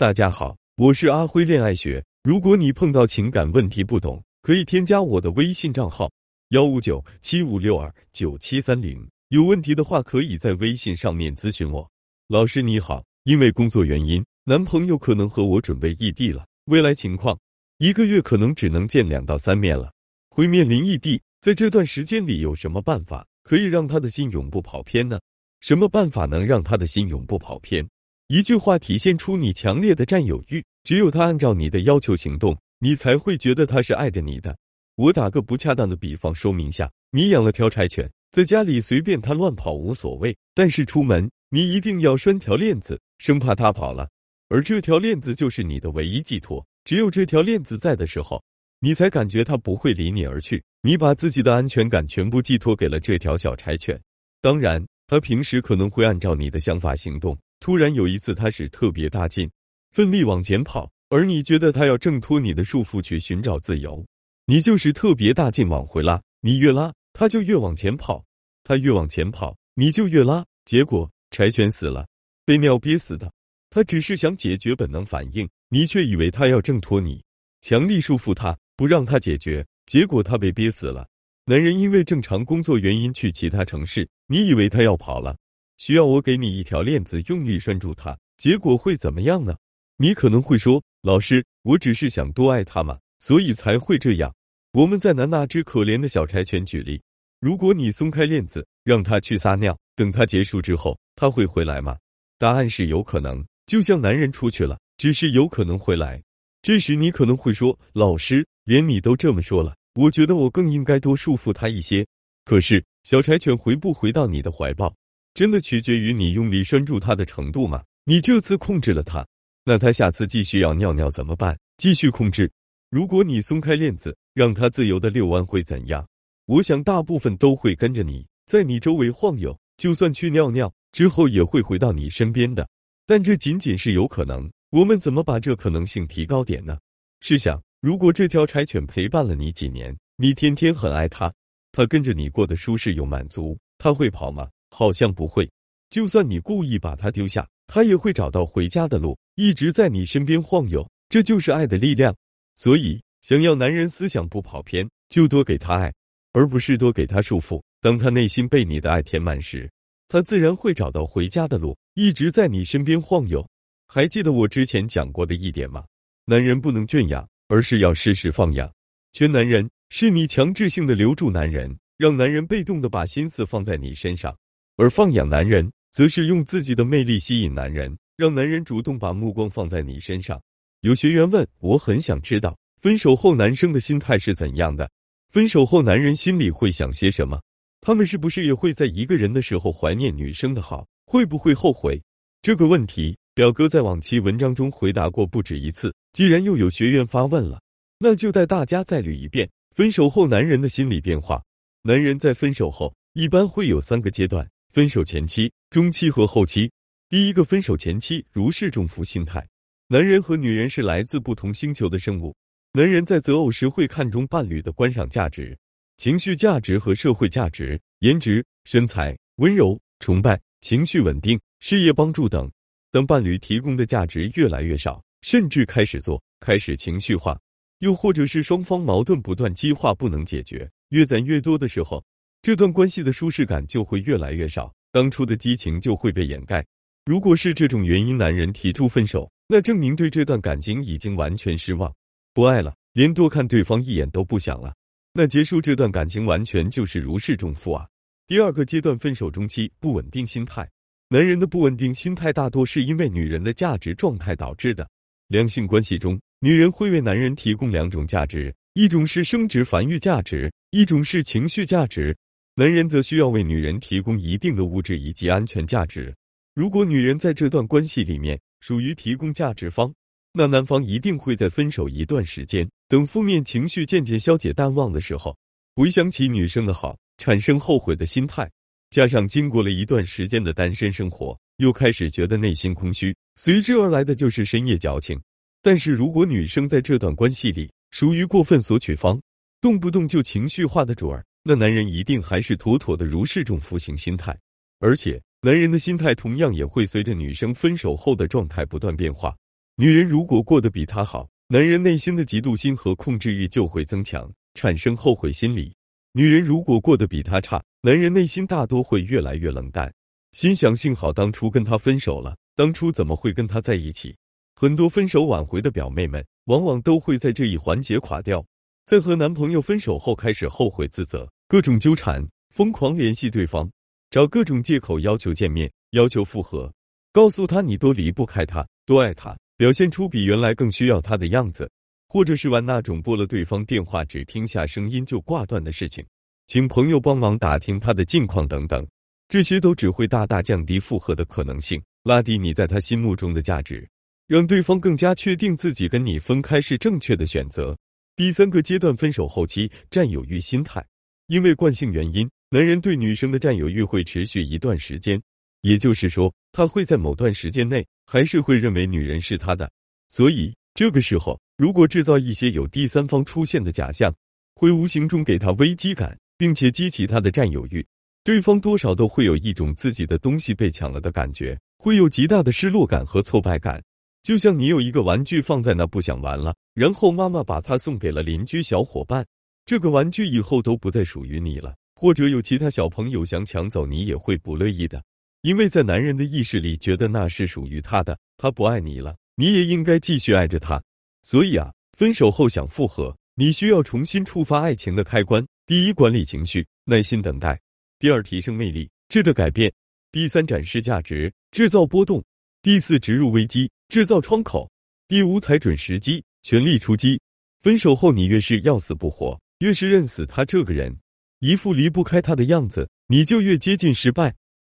[0.00, 2.02] 大家好，我是阿辉恋爱学。
[2.22, 6.10] 如果你碰到情感问题不懂，可以添加我的微信账号
[6.52, 9.06] 幺五九七五六二九七三零。
[9.28, 11.86] 有问题的话，可以在微信上面咨询我。
[12.28, 16.46] 老师你好，因为工作原因，男朋友可能和我准备异地了。
[16.64, 17.38] 未来情况，
[17.76, 19.92] 一个月可能只能见两到三面了，
[20.30, 21.20] 会面临异地。
[21.42, 25.20] 在这段时间里，有什么办法可以让他的心永不跑偏呢？
[25.60, 27.86] 什么办法能让他的心永不跑偏？
[28.32, 34.56] 一句话体现出你强烈的占有欲，只有他按照你的要求行动，你才会觉得他是爱着你的。
[34.94, 44.08] 我打个不恰当的比方说明下：你养了条柴犬，在家里随便它乱跑无所谓，但是出门你一定要拴条链子，生怕它跑了。
[44.48, 48.40] 而这条链子就是你的唯一寄托，只有这条链子在的时候，
[48.78, 50.62] 你才感觉它不会离你而去。
[50.82, 54.00] 你把自己的安全感全部寄托给了这条小柴犬，
[54.40, 57.36] 当然，它平时可能会按照你的想法行动。
[57.60, 59.48] 突然有一次，他是特别大劲，
[59.92, 64.04] 奋力往前跑，而你觉得他要挣脱你的束缚去寻找自由，
[64.46, 68.24] 你就是特别大劲往回拉，你越拉他就越往前跑，
[68.64, 72.08] 他越往前跑你就越拉，结果柴犬死了，
[72.46, 73.30] 被尿憋死的。
[73.68, 77.22] 他只是想解决本能反应，你却以为他要挣脱你，
[77.60, 81.06] 强力束缚他，不让他解决，结果他被憋死了。
[81.44, 85.36] 男人因为正常工作原因去其他城市，你以为他要跑了。
[85.80, 89.56] 需要我给你一条链子，用力拴住它，结果会怎么样呢？
[89.96, 94.30] 你可能会说：“老师，我只是想多爱它嘛，所以才会这样。”
[94.74, 97.00] 我们再拿那只可怜的小柴犬举例，
[97.40, 101.96] 如果你松开链子，让它去撒尿，等它结束之后，它会回来吗？
[102.36, 103.42] 答案是有可能。
[103.64, 106.22] 就像男人出去了，只是有可能回来。
[106.60, 112.06] 这时你可能会说：“老师，连你都这么说了，我觉得我更应该多束缚它一些。”
[112.44, 114.94] 可是小柴犬回不回到你的怀抱？
[115.34, 117.82] 真的取决于你用力拴住它的程度吗？
[118.04, 119.26] 你这次控制了它，
[119.64, 121.58] 那它下次继续要尿尿怎么办？
[121.78, 122.50] 继续控制。
[122.90, 126.06] 如果你松开链子，让它自由的遛弯会怎样？
[126.46, 132.68] 我想大部分都会跟着你在你周围晃悠，就算去尿尿之后也会回到你身边的。
[133.06, 134.50] 但这仅仅是有可能。
[134.70, 136.78] 我们怎么把这可能性提高点呢？
[137.20, 141.32] 试想，如果这条柴犬陪伴了你几年，你天天很爱它，
[141.72, 144.48] 它跟着你过得舒适又满足，它会跑吗？
[144.70, 145.50] 好像不会，
[145.90, 150.88] 就算你故意把他丢下，他也会找到回家的路，一直在你身边晃悠。
[151.08, 152.14] 这就是爱的力量。
[152.56, 155.92] 所以，想要男人思想不跑偏，就多给他爱，
[156.32, 157.60] 而不是多给他束缚。
[157.80, 159.68] 当他内心被你的爱填满时，
[160.08, 163.44] 他自然会找到回家的路，一直在你身边晃悠。
[163.88, 165.84] 还记得我之前讲过的一点吗？
[166.26, 168.70] 男人不能圈养，而是要适时放养。
[169.12, 174.36] 圈男人是你强制性的留住男人，让男人被动的把心思放在你身上。
[174.80, 180.40] 而放养男人，则是用自己的魅力吸引男人，让男人主动把目光放在你身上。
[180.80, 184.90] 有学员问我，很想知道分手后男生的心态是怎样的？
[185.28, 187.38] 分手后男人心里会想些什么？
[187.82, 190.86] 他们是不是也会在一个人的时候怀念女生的好？
[191.04, 192.00] 会不会后悔？
[192.40, 195.94] 这个问题，表哥在往期文章中回答过不止一次。
[196.14, 197.60] 既然又有学员发问了，
[197.98, 201.42] 那就带大家再捋一遍分手后男人的心理变化。
[201.82, 204.48] 男人在分手后一般会有三个阶段。
[204.72, 206.70] 分手前期、中期和后期。
[207.08, 209.44] 第一个，分手前期，如释重负心态。
[209.88, 212.32] 男人和女人是来自不同星球的生物。
[212.72, 215.58] 男人在择偶时会看重伴侣的观赏价值、
[215.96, 222.48] 情绪价值和社会价值、颜值、身材、温柔、崇拜、情绪稳定、事业帮助等。
[222.92, 227.36] 当伴侣提供的价值越来越少，甚至开始做开始情绪化，
[227.80, 232.00] 又或者是双方矛盾不断激化不能解决，越攒越多的时候。
[232.42, 236.64] 这段关系的舒适感就会越来越少，当初的激情就会被掩盖。
[237.04, 241.92] 如果是这种原因，男人提出分手，那证明对这段感情已经完全失望，
[242.32, 244.72] 不爱了，连多看对方一眼都不想了。
[245.12, 247.86] 那结束这段感情完全就是如释重负啊。
[248.26, 250.66] 第二个阶段，分手中期，不稳定心态。
[251.10, 254.88] 男人的不稳定心态大多是因为女人的价值状态导致的。
[255.28, 262.16] 两性关系中，女人会为男人提供两种价值，一种是生殖繁育价值，一种是情绪价值。
[262.60, 266.14] 男人则需要为女人提供一定的物质以及安全价值。
[266.54, 269.90] 如果女人在这段关系里面属于提供价值方，
[270.34, 275.34] 那男方一定会在分手一段时间，等负面情绪渐渐消解淡忘的时候，
[275.74, 278.46] 回想起女生的好，产生后悔的心态。
[278.90, 285.18] 加上经过了一段时间的单身生活，又开始觉得内心空虚，随之而来的就是深夜矫情。
[285.62, 289.18] 但是如果女生在这段关系里属于过分索取方，
[289.62, 291.24] 动不动就情绪化的主儿。
[291.42, 294.38] 那男人一定还是妥妥的如释重负型心态，
[294.78, 299.34] 而且男人的心态同样也会随着女生分手后的状态不断变化。
[299.76, 305.72] 女人如果过得比他好，男人内心的嫉妒心和控制欲就会增强，产生后悔心理；
[306.12, 309.90] 女人如果过得比他差，男人内心大多会越来越冷淡，
[310.32, 314.14] 心想幸好当初跟他分手了，当初怎么会跟他在一起？
[314.54, 318.44] 很多分手挽回的表妹们，往往都会在这一环节垮掉，
[318.90, 323.70] 在和男朋友分手后开始后悔自责，各种纠缠，疯狂联系对方，
[324.10, 326.74] 找各种借口要求见面，要求复合，
[327.12, 329.38] 告诉他你多离不开他，多爱他。
[329.56, 331.70] 表现出比原来更需要他的样子，
[332.08, 336.04] 或者是玩那种拨了对方电话只听下声音就挂断的事情，
[336.48, 338.84] 请朋友帮忙打听他的近况等等，
[339.28, 343.88] 这些都只会大大降低复合的可能性，拉低你在他心目中的价值，
[344.26, 347.78] 让对方更加确定自己跟你分开是正确的选择。
[348.20, 350.84] 第三个阶段，分手后期占有欲心态，
[351.28, 355.18] 因为惯性原因，男人对女生的占有欲会持续一段时间。
[355.62, 359.72] 也就是说，他会在某段时间内还是会认为女人是他的，
[360.10, 364.14] 所以这个时候如果制造一些有第三方出现的假象，
[364.54, 367.82] 会无形中给他危机感，并且激起他的占有欲，
[368.22, 373.82] 对方多少都会有一种自己的东西被抢了的感觉，会有极大的失落感和挫败感。
[374.22, 379.26] 就像你有一个玩具放在那不想玩了，然后妈妈把它送给了邻居小伙伴，
[379.64, 385.02] 这个玩具以后都不再属于你了，或者有其他小朋友想抢走，你也会不乐意的。
[385.42, 390.82] 因为在男人的意识里，觉得那是属于他的，他不爱你了，你也应该继续爱着他。
[391.22, 395.42] 所以啊，分手后想复合，你需要重新触发爱情的开关。
[395.64, 397.54] 第一，管理情绪，耐心等待；
[397.98, 399.70] 第二，提升魅力，质的改变；
[400.12, 402.20] 第三，展示价值，制造波动；
[402.60, 404.70] 第四，植入危机，制造窗口；
[405.08, 407.20] 第五，踩准时机，全力出击。
[407.58, 410.96] 分手后，你越是要死不活，越是认死他这个人，
[411.40, 414.36] 一副离不开他的样子，你就越接近失败。